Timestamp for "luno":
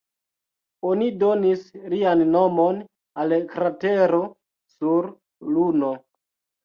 5.55-5.93